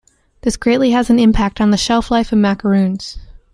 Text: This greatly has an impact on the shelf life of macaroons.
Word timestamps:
This 0.41 0.57
greatly 0.57 0.89
has 0.93 1.11
an 1.11 1.19
impact 1.19 1.61
on 1.61 1.69
the 1.69 1.77
shelf 1.77 2.09
life 2.09 2.31
of 2.31 2.39
macaroons. 2.39 3.19